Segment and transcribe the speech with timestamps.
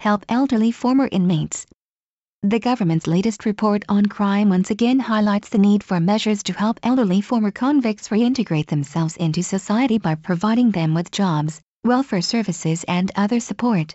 [0.00, 1.66] help elderly former inmates.
[2.42, 6.80] The government's latest report on crime once again highlights the need for measures to help
[6.82, 13.12] elderly former convicts reintegrate themselves into society by providing them with jobs, welfare services and
[13.14, 13.94] other support.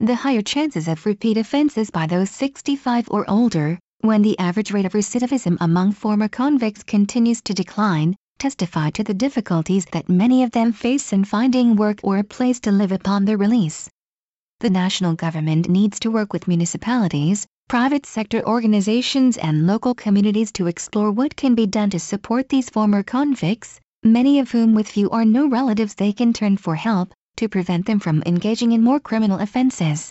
[0.00, 4.86] The higher chances of repeat offenses by those 65 or older, when the average rate
[4.86, 10.52] of recidivism among former convicts continues to decline, testify to the difficulties that many of
[10.52, 13.90] them face in finding work or a place to live upon their release.
[14.60, 20.66] The national government needs to work with municipalities, private sector organizations and local communities to
[20.66, 25.08] explore what can be done to support these former convicts, many of whom with few
[25.08, 28.98] or no relatives they can turn for help, to prevent them from engaging in more
[28.98, 30.10] criminal offenses.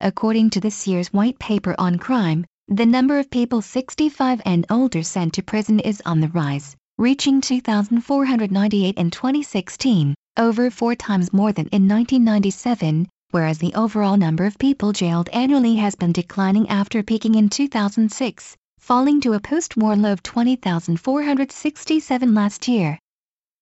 [0.00, 5.02] According to this year's white paper on crime, the number of people 65 and older
[5.02, 11.52] sent to prison is on the rise, reaching 2,498 in 2016, over four times more
[11.52, 17.02] than in 1997, whereas the overall number of people jailed annually has been declining after
[17.02, 22.96] peaking in 2006, falling to a post-war low of 20,467 last year.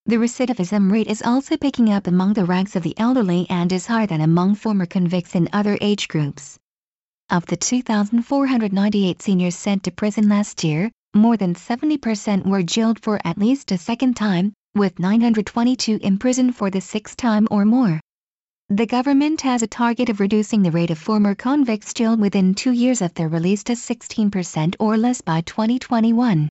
[0.04, 3.86] The recidivism rate is also picking up among the ranks of the elderly and is
[3.86, 6.58] higher than among former convicts in other age groups.
[7.30, 13.18] Of the 2,498 seniors sent to prison last year, more than 70% were jailed for
[13.24, 18.02] at least a second time, with 922 imprisoned for the sixth time or more.
[18.74, 22.72] The government has a target of reducing the rate of former convicts jailed within two
[22.72, 26.48] years of their release to 16% or less by 2021.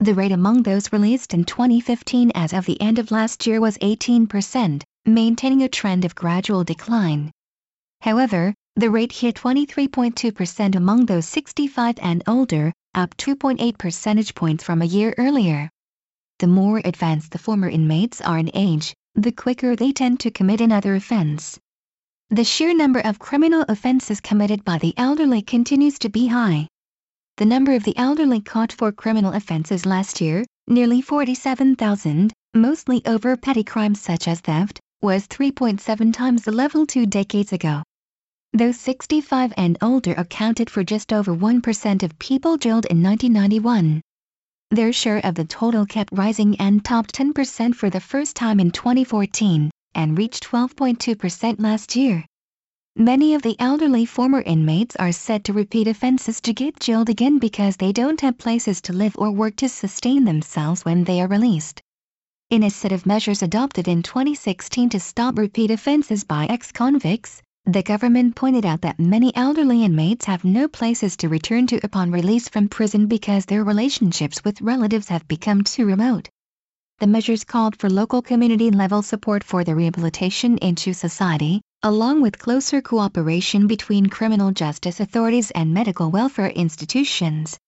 [0.00, 3.78] The rate among those released in 2015 as of the end of last year was
[3.78, 7.30] 18%, maintaining a trend of gradual decline.
[8.00, 14.82] However, the rate hit 23.2% among those 65 and older, up 2.8 percentage points from
[14.82, 15.70] a year earlier.
[16.40, 20.60] The more advanced the former inmates are in age, the quicker they tend to commit
[20.60, 21.58] another offense.
[22.30, 26.66] The sheer number of criminal offenses committed by the elderly continues to be high.
[27.36, 33.36] The number of the elderly caught for criminal offenses last year, nearly 47,000, mostly over
[33.36, 37.82] petty crimes such as theft, was 3.7 times the level two decades ago.
[38.52, 44.00] Those 65 and older accounted for just over 1% of people jailed in 1991.
[44.74, 48.72] Their share of the total kept rising and topped 10% for the first time in
[48.72, 52.24] 2014, and reached 12.2% last year.
[52.96, 57.38] Many of the elderly former inmates are said to repeat offenses to get jailed again
[57.38, 61.28] because they don't have places to live or work to sustain themselves when they are
[61.28, 61.80] released.
[62.50, 67.82] In a set of measures adopted in 2016 to stop repeat offenses by ex-convicts, the
[67.82, 72.46] government pointed out that many elderly inmates have no places to return to upon release
[72.48, 76.28] from prison because their relationships with relatives have become too remote.
[76.98, 82.82] The measures called for local community-level support for their rehabilitation into society, along with closer
[82.82, 87.58] cooperation between criminal justice authorities and medical welfare institutions.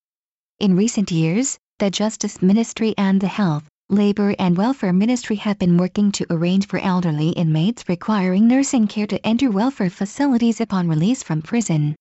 [0.60, 5.76] In recent years, the Justice Ministry and the Health, Labor and Welfare Ministry have been
[5.76, 11.22] working to arrange for elderly inmates requiring nursing care to enter welfare facilities upon release
[11.22, 11.94] from prison.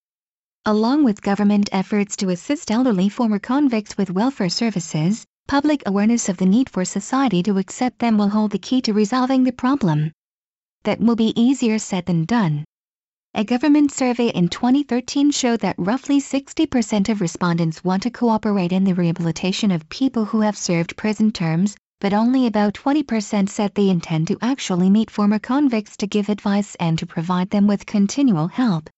[0.66, 6.38] Along with government efforts to assist elderly former convicts with welfare services, public awareness of
[6.38, 10.12] the need for society to accept them will hold the key to resolving the problem.
[10.86, 12.66] That will be easier said than done.
[13.38, 18.86] A government survey in 2013 showed that roughly 60% of respondents want to cooperate in
[18.86, 23.90] the rehabilitation of people who have served prison terms, but only about 20% said they
[23.90, 28.48] intend to actually meet former convicts to give advice and to provide them with continual
[28.48, 28.90] help.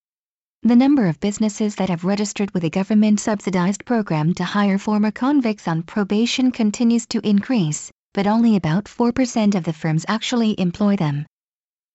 [0.62, 5.68] The number of businesses that have registered with a government-subsidized program to hire former convicts
[5.68, 11.26] on probation continues to increase, but only about 4% of the firms actually employ them.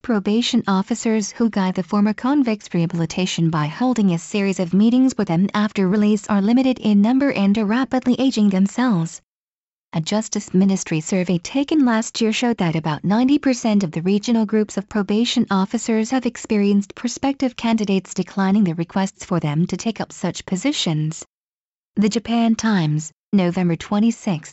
[0.02, 5.28] Probation officers who guide the former convicts' rehabilitation by holding a series of meetings with
[5.28, 9.22] them after release are limited in number and are rapidly aging themselves.
[9.92, 14.76] A Justice Ministry survey taken last year showed that about 90% of the regional groups
[14.76, 20.10] of probation officers have experienced prospective candidates declining the requests for them to take up
[20.10, 21.24] such positions.
[21.94, 24.50] The Japan Times, November 26,